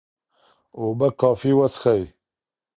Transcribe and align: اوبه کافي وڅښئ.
اوبه 0.77 1.07
کافي 1.19 1.51
وڅښئ. 1.57 2.03